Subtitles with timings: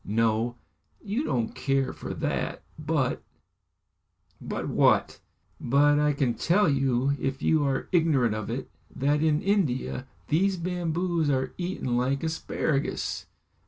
[0.03, 0.55] No!
[0.99, 2.63] you don't care for that.
[2.79, 3.21] But"
[4.51, 5.19] "But what?"
[5.59, 10.57] "But I can tell you, if you are ignorant of it, that in India these
[10.57, 13.27] bamboos are eaten like asparagus."